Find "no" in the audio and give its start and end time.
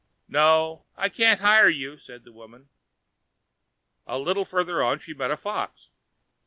0.27-0.87